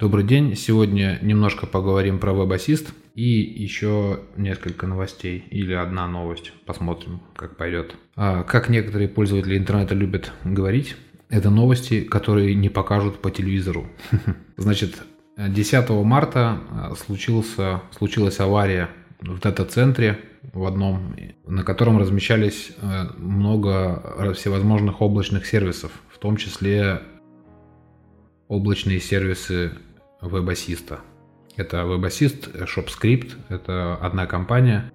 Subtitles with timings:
[0.00, 0.56] Добрый день.
[0.56, 6.54] Сегодня немножко поговорим про WebAssist и еще несколько новостей или одна новость.
[6.64, 7.96] Посмотрим, как пойдет.
[8.16, 10.96] А, как некоторые пользователи интернета любят говорить,
[11.28, 13.88] это новости, которые не покажут по телевизору.
[14.56, 15.02] Значит,
[15.36, 18.88] 10 марта а, случился, случилась авария
[19.20, 20.18] в дата-центре
[20.54, 21.14] в одном,
[21.46, 27.02] на котором размещались а, много всевозможных облачных сервисов, в том числе
[28.48, 29.72] облачные сервисы
[30.22, 30.98] WebAssist.
[31.56, 34.92] Это WebAssist, ShopScript, это одна компания.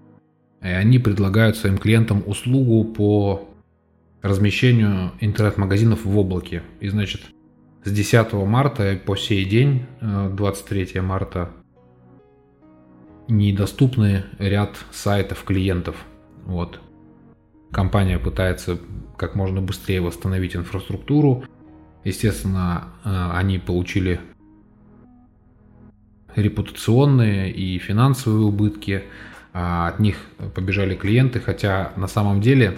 [0.61, 3.49] И они предлагают своим клиентам услугу по
[4.21, 6.63] размещению интернет-магазинов в облаке.
[6.79, 7.21] И значит,
[7.83, 11.51] с 10 марта по сей день, 23 э, марта,
[13.27, 15.95] недоступны ряд сайтов клиентов.
[16.45, 16.79] Вот.
[17.71, 18.79] Компания пытается
[19.17, 21.43] как можно быстрее восстановить инфраструктуру.
[22.03, 24.19] Естественно, э, они получили
[26.35, 29.03] репутационные и финансовые убытки,
[29.53, 30.17] а от них
[30.53, 32.77] побежали клиенты, хотя на самом деле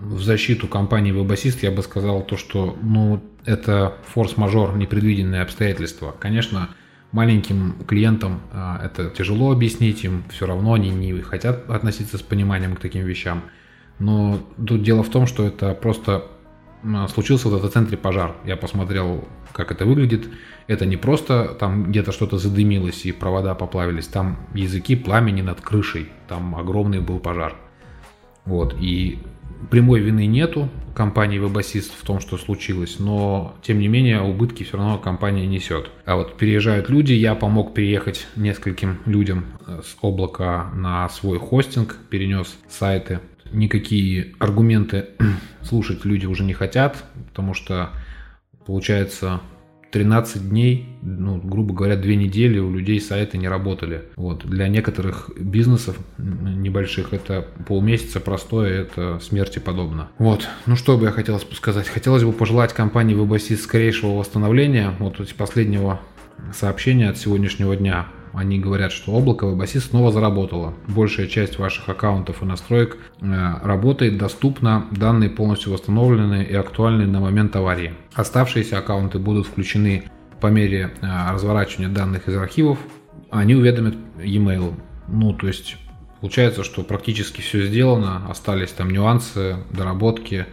[0.00, 6.14] в защиту компании WebAssist я бы сказал то, что ну, это форс-мажор, непредвиденные обстоятельства.
[6.18, 6.70] Конечно,
[7.12, 12.76] маленьким клиентам а, это тяжело объяснить, им все равно они не хотят относиться с пониманием
[12.76, 13.44] к таким вещам.
[13.98, 16.24] Но тут дело в том, что это просто
[17.08, 18.34] случился в дата-центре пожар.
[18.44, 20.28] Я посмотрел, как это выглядит.
[20.66, 24.06] Это не просто там где-то что-то задымилось и провода поплавились.
[24.06, 26.08] Там языки пламени над крышей.
[26.28, 27.56] Там огромный был пожар.
[28.44, 28.74] Вот.
[28.80, 29.18] И
[29.70, 34.76] прямой вины нету компании WebAssist в том, что случилось, но тем не менее убытки все
[34.76, 35.90] равно компания несет.
[36.04, 42.56] А вот переезжают люди, я помог переехать нескольким людям с облака на свой хостинг, перенес
[42.68, 43.20] сайты
[43.52, 45.06] никакие аргументы
[45.62, 47.90] слушать люди уже не хотят, потому что
[48.66, 49.40] получается
[49.90, 54.04] 13 дней, ну, грубо говоря, 2 недели у людей сайты не работали.
[54.16, 54.44] Вот.
[54.46, 60.08] Для некоторых бизнесов небольших это полмесяца простое, это смерти подобно.
[60.18, 60.46] Вот.
[60.66, 61.88] Ну, что бы я хотел сказать?
[61.88, 64.94] Хотелось бы пожелать компании WebAssist скорейшего восстановления.
[64.98, 66.00] Вот из последнего
[66.52, 70.74] сообщения от сегодняшнего дня они говорят, что облако WebAssist снова заработало.
[70.86, 77.20] Большая часть ваших аккаунтов и настроек э, работает, доступна, данные полностью восстановлены и актуальны на
[77.20, 77.94] момент аварии.
[78.14, 80.04] Оставшиеся аккаунты будут включены
[80.40, 82.78] по мере э, разворачивания данных из архивов.
[83.30, 84.74] Они уведомят e-mail.
[85.08, 85.76] Ну, то есть
[86.20, 90.46] получается, что практически все сделано, остались там нюансы, доработки,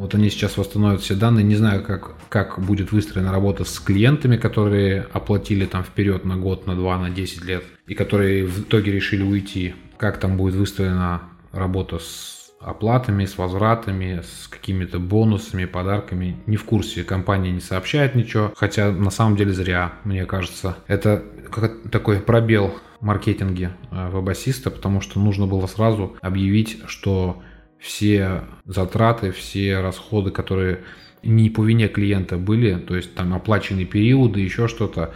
[0.00, 1.44] вот они сейчас восстановят все данные.
[1.44, 6.66] Не знаю, как, как будет выстроена работа с клиентами, которые оплатили там вперед на год,
[6.66, 9.74] на два, на 10 лет, и которые в итоге решили уйти.
[9.98, 16.38] Как там будет выстроена работа с оплатами, с возвратами, с какими-то бонусами, подарками.
[16.46, 20.78] Не в курсе, компания не сообщает ничего, хотя на самом деле зря, мне кажется.
[20.86, 27.42] Это как такой пробел маркетинге э, веб-ассиста, потому что нужно было сразу объявить, что
[27.80, 30.80] все затраты, все расходы, которые
[31.22, 35.14] не по вине клиента были, то есть там оплаченные периоды, еще что-то,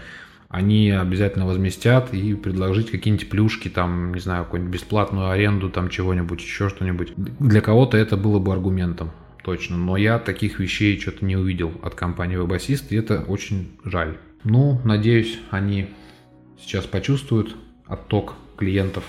[0.49, 6.41] они обязательно возместят и предложить какие-нибудь плюшки, там, не знаю, какую-нибудь бесплатную аренду, там чего-нибудь,
[6.41, 7.13] еще что-нибудь.
[7.17, 9.11] Для кого-то это было бы аргументом,
[9.43, 9.77] точно.
[9.77, 14.17] Но я таких вещей что-то не увидел от компании WebAssist, и это очень жаль.
[14.45, 15.89] Ну, надеюсь, они
[16.61, 19.05] сейчас почувствуют отток клиентов,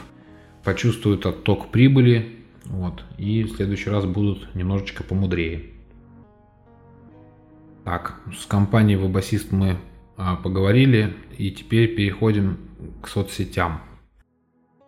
[0.64, 2.35] почувствуют отток прибыли,
[2.66, 3.04] вот.
[3.18, 5.72] И в следующий раз будут немножечко помудрее.
[7.84, 9.78] Так, с компанией Webasist мы
[10.18, 12.58] а, поговорили, и теперь переходим
[13.02, 13.82] к соцсетям.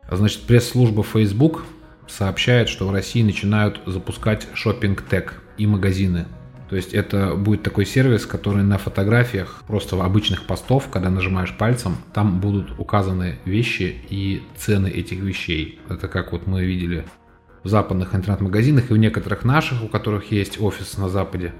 [0.10, 1.64] Значит, пресс-служба Facebook
[2.08, 6.26] сообщает, что в России начинают запускать шопинг тег и магазины.
[6.70, 11.56] То есть это будет такой сервис, который на фотографиях, просто в обычных постов, когда нажимаешь
[11.58, 15.80] пальцем, там будут указаны вещи и цены этих вещей.
[15.90, 17.06] Это как вот мы видели
[17.68, 21.54] в западных интернет-магазинах и в некоторых наших, у которых есть офис на Западе.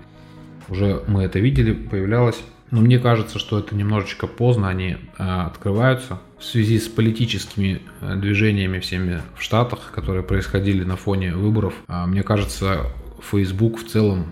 [0.70, 2.42] Уже мы это видели, появлялось.
[2.72, 8.16] Но мне кажется, что это немножечко поздно они э, открываются в связи с политическими э,
[8.16, 11.74] движениями всеми в Штатах, которые происходили на фоне выборов.
[11.88, 12.88] Э, мне кажется,
[13.22, 14.28] Facebook в целом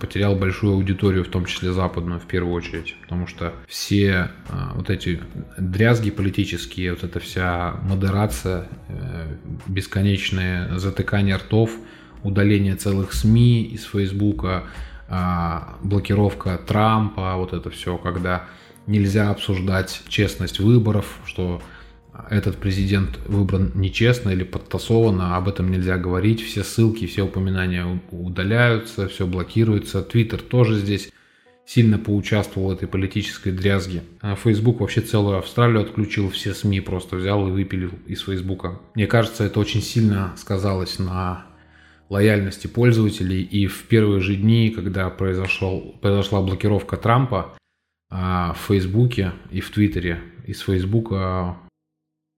[0.00, 2.94] потерял большую аудиторию, в том числе западную, в первую очередь.
[3.02, 5.20] Потому что все а, вот эти
[5.58, 9.34] дрязги политические, вот эта вся модерация, э,
[9.66, 11.72] бесконечные затыкания ртов,
[12.22, 14.64] удаление целых СМИ из Фейсбука,
[15.82, 18.46] блокировка Трампа, вот это все, когда
[18.86, 21.62] нельзя обсуждать честность выборов, что
[22.30, 29.08] этот президент выбран нечестно или подтасованно, об этом нельзя говорить, все ссылки, все упоминания удаляются,
[29.08, 31.10] все блокируется, Твиттер тоже здесь
[31.66, 34.02] сильно поучаствовал в этой политической дрязге.
[34.20, 38.80] А Facebook вообще целую Австралию отключил, все СМИ просто взял и выпилил из Фейсбука.
[38.94, 41.46] Мне кажется, это очень сильно сказалось на
[42.08, 43.42] лояльности пользователей.
[43.42, 47.56] И в первые же дни, когда произошел, произошла блокировка Трампа
[48.10, 51.56] а, в Фейсбуке и в Твиттере, из Фейсбука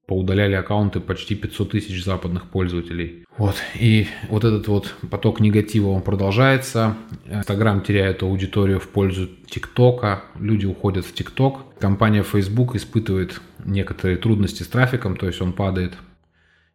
[0.09, 3.27] поудаляли аккаунты почти 500 тысяч западных пользователей.
[3.37, 6.97] Вот, и вот этот вот поток негатива, он продолжается.
[7.27, 11.79] Инстаграм теряет аудиторию в пользу ТикТока, люди уходят в ТикТок.
[11.79, 15.93] Компания Facebook испытывает некоторые трудности с трафиком, то есть он падает.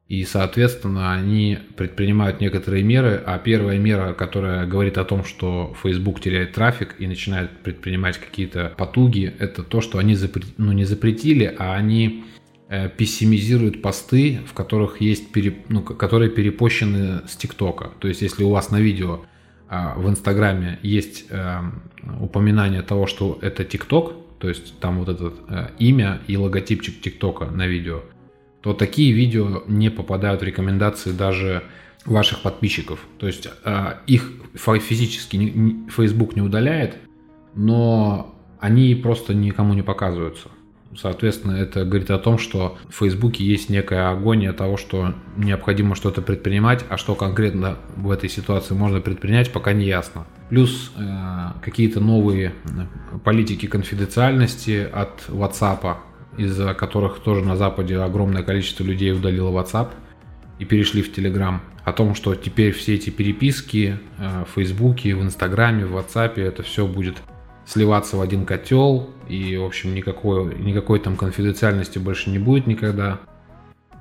[0.07, 6.21] И, соответственно, они предпринимают некоторые меры, а первая мера, которая говорит о том, что Facebook
[6.21, 10.45] теряет трафик и начинает предпринимать какие-то потуги, это то, что они запрет...
[10.57, 12.25] ну, не запретили, а они
[12.75, 17.91] Э, пессимизируют посты, в которых есть пере, ну, которые перепощены с ТикТока.
[17.99, 19.25] То есть, если у вас на видео
[19.69, 21.59] а, в Инстаграме есть э,
[22.19, 27.45] упоминание того, что это ТикТок, то есть там вот это э, имя и логотипчик ТикТока
[27.45, 28.01] на видео,
[28.61, 31.61] то такие видео не попадают в рекомендации даже
[32.05, 33.05] ваших подписчиков.
[33.19, 35.37] То есть э, их физически
[35.95, 36.97] Facebook не удаляет,
[37.53, 40.49] но они просто никому не показываются.
[40.97, 46.21] Соответственно, это говорит о том, что в Фейсбуке есть некая агония того, что необходимо что-то
[46.21, 50.25] предпринимать, а что конкретно в этой ситуации можно предпринять, пока не ясно.
[50.49, 51.01] Плюс э,
[51.61, 55.97] какие-то новые э, политики конфиденциальности от WhatsApp,
[56.37, 59.89] из-за которых тоже на Западе огромное количество людей удалило WhatsApp
[60.59, 61.59] и перешли в Telegram.
[61.83, 66.63] О том, что теперь все эти переписки э, в Фейсбуке, в Инстаграме, в WhatsApp, это
[66.63, 67.17] все будет
[67.65, 73.19] сливаться в один котел, и, в общем, никакой, никакой там конфиденциальности больше не будет никогда.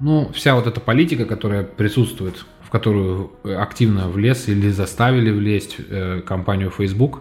[0.00, 6.22] Ну, вся вот эта политика, которая присутствует, в которую активно влез или заставили влезть э,
[6.26, 7.20] компанию Facebook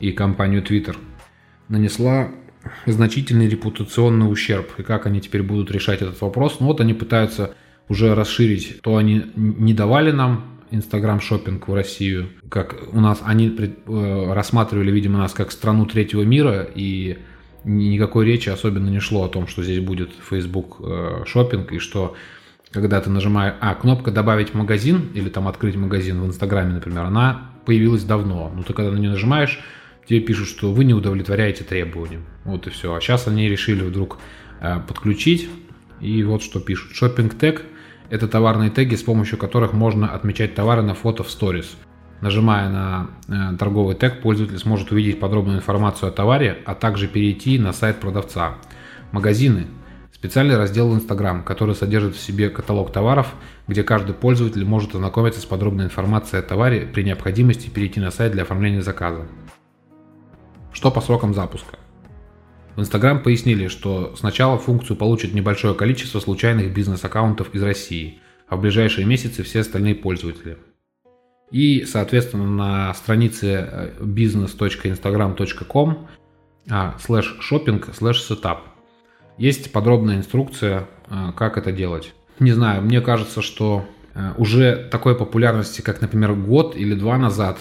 [0.00, 0.96] и компанию Twitter,
[1.68, 2.30] нанесла
[2.86, 4.72] значительный репутационный ущерб.
[4.78, 6.58] И как они теперь будут решать этот вопрос?
[6.60, 7.54] Ну вот они пытаются
[7.88, 13.54] уже расширить, то они не давали нам Инстаграм шопинг в Россию, как у нас они
[13.56, 17.18] э, рассматривали, видимо, нас как страну третьего мира, и
[17.64, 22.16] никакой речи особенно не шло о том, что здесь будет Facebook э, шопинг, и что
[22.70, 27.50] когда ты нажимаешь, а, кнопка добавить магазин, или там открыть магазин в Инстаграме, например, она
[27.64, 29.58] появилась давно, но ты когда на нее нажимаешь,
[30.06, 32.24] тебе пишут, что вы не удовлетворяете требованиям.
[32.44, 32.94] Вот и все.
[32.94, 34.18] А сейчас они решили вдруг
[34.60, 35.48] э, подключить,
[36.00, 36.94] и вот что пишут.
[36.94, 37.62] Шопинг тег–
[38.10, 41.76] это товарные теги, с помощью которых можно отмечать товары на фото в сторис.
[42.20, 47.58] Нажимая на э, торговый тег, пользователь сможет увидеть подробную информацию о товаре, а также перейти
[47.58, 48.54] на сайт продавца.
[49.12, 49.66] Магазины.
[50.12, 53.34] Специальный раздел в Instagram, который содержит в себе каталог товаров,
[53.68, 58.32] где каждый пользователь может ознакомиться с подробной информацией о товаре при необходимости перейти на сайт
[58.32, 59.28] для оформления заказа.
[60.72, 61.78] Что по срокам запуска?
[62.78, 68.60] В Instagram пояснили, что сначала функцию получит небольшое количество случайных бизнес-аккаунтов из России, а в
[68.60, 70.58] ближайшие месяцы все остальные пользователи.
[71.50, 76.06] И, соответственно, на странице э, business.instagram.com
[77.00, 78.62] слэш шопинг слэш setup
[79.38, 82.14] есть подробная инструкция, э, как это делать.
[82.38, 87.58] Не знаю, мне кажется, что э, уже такой популярности, как, например, год или два назад,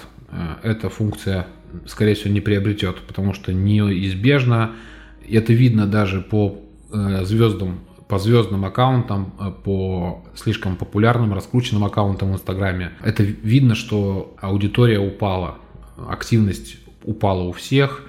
[0.62, 1.48] эта функция,
[1.88, 4.76] скорее всего, не приобретет, потому что неизбежно
[5.36, 6.60] это видно даже по
[6.92, 12.92] э, звездам, по звездным аккаунтам, э, по слишком популярным, раскрученным аккаунтам в Инстаграме.
[13.04, 15.58] Это видно, что аудитория упала,
[16.08, 18.04] активность упала у всех,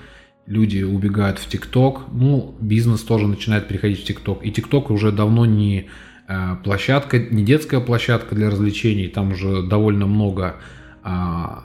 [0.47, 4.45] люди убегают в ТикТок, ну, бизнес тоже начинает переходить в ТикТок.
[4.45, 5.89] И ТикТок уже давно не
[6.27, 10.57] э, площадка, не детская площадка для развлечений, там уже довольно много
[11.03, 11.65] а,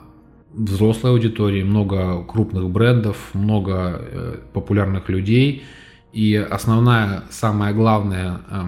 [0.56, 5.64] взрослой аудитории, много крупных брендов, много э, популярных людей.
[6.12, 8.62] И основная, самая главная э,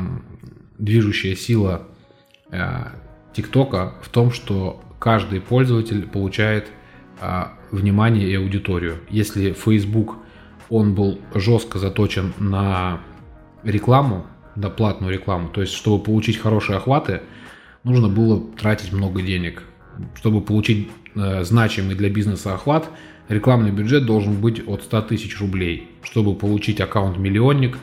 [0.79, 1.83] движущая сила
[2.51, 2.87] э,
[3.35, 6.69] ТикТока в том, что каждый пользователь получает
[7.21, 8.97] э, внимание и аудиторию.
[9.09, 10.17] Если Facebook,
[10.69, 13.01] он был жестко заточен на
[13.63, 14.27] рекламу,
[14.57, 17.23] на платную рекламу, то есть чтобы получить хорошие охваты,
[17.85, 19.63] нужно было тратить много денег.
[20.15, 22.91] Чтобы получить Э, значимый для бизнеса охват,
[23.29, 25.89] рекламный бюджет должен быть от 100 тысяч рублей.
[26.03, 27.79] Чтобы получить аккаунт миллионник,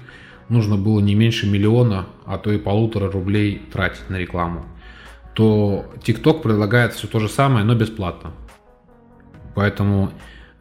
[0.49, 4.65] нужно было не меньше миллиона, а то и полутора рублей тратить на рекламу.
[5.33, 8.33] То TikTok предлагает все то же самое, но бесплатно.
[9.55, 10.11] Поэтому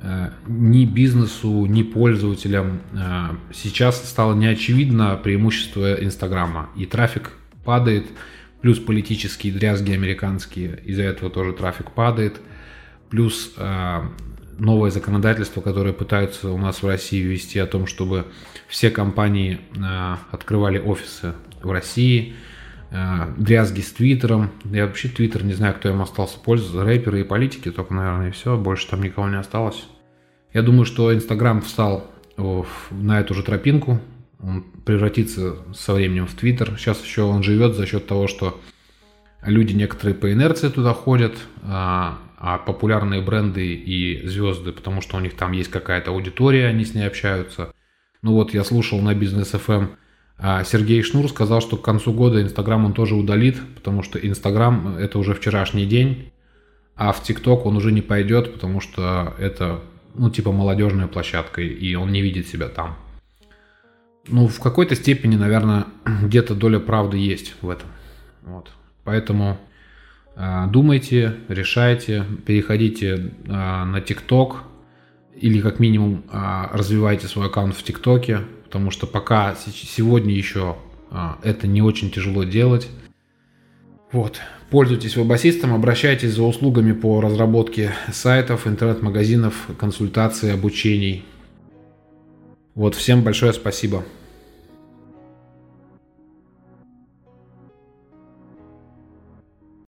[0.01, 6.71] э, ни бизнесу, ни пользователям э, сейчас стало неочевидно преимущество Инстаграма.
[6.75, 7.33] И трафик
[7.67, 8.07] падает,
[8.62, 12.40] плюс политические дрязги американские, из-за этого тоже трафик падает–
[13.12, 14.00] Плюс э,
[14.59, 18.25] новое законодательство, которое пытаются у нас в России ввести о том, чтобы
[18.69, 22.33] все компании э, открывали офисы в России,
[22.90, 24.50] э, дрязги с Твиттером.
[24.64, 28.33] Я вообще Твиттер не знаю, кто им остался пользоваться, рэперы и политики, только, наверное, и
[28.33, 29.85] все, больше там никого не осталось.
[30.54, 32.11] Я думаю, что Инстаграм встал
[32.90, 34.00] на эту же тропинку,
[34.43, 36.77] он превратится со временем в Твиттер.
[36.77, 38.61] Сейчас еще он живет за счет того, что
[39.45, 45.21] люди некоторые по инерции туда ходят, а, а популярные бренды и звезды, потому что у
[45.21, 47.73] них там есть какая-то аудитория, они с ней общаются.
[48.21, 49.91] Ну вот я слушал на Бизнес FM, эм,
[50.39, 54.97] а Сергей Шнур сказал, что к концу года Инстаграм он тоже удалит, потому что Инстаграм
[54.97, 56.33] это уже вчерашний день,
[56.97, 59.83] а в ТикТок он уже не пойдет, потому что это,
[60.15, 62.97] ну, типа молодежная площадка, и он не видит себя там.
[64.29, 65.87] Ну, в какой-то степени, наверное,
[66.23, 67.88] где-то доля правды есть в этом.
[68.43, 68.71] Вот.
[69.05, 69.59] Поэтому
[70.37, 73.50] э, думайте, решайте, переходите э,
[73.85, 74.62] на ТикТок
[75.35, 80.76] или как минимум э, развивайте свой аккаунт в ТикТоке, потому что пока сегодня еще
[81.11, 82.88] э, это не очень тяжело делать.
[84.12, 84.41] Вот.
[84.71, 91.25] Пользуйтесь веб-ассистом, обращайтесь за услугами по разработке сайтов, интернет-магазинов, консультаций, обучений.
[92.75, 94.05] Вот, всем большое спасибо.